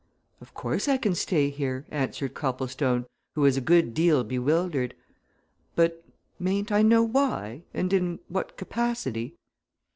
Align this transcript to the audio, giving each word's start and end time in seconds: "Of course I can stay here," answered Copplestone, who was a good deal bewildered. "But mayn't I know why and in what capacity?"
"Of 0.41 0.55
course 0.55 0.87
I 0.87 0.97
can 0.97 1.13
stay 1.13 1.51
here," 1.51 1.85
answered 1.91 2.33
Copplestone, 2.33 3.05
who 3.35 3.41
was 3.41 3.55
a 3.55 3.61
good 3.61 3.93
deal 3.93 4.23
bewildered. 4.23 4.95
"But 5.75 6.03
mayn't 6.39 6.71
I 6.71 6.81
know 6.81 7.03
why 7.03 7.61
and 7.71 7.93
in 7.93 8.19
what 8.27 8.57
capacity?" 8.57 9.35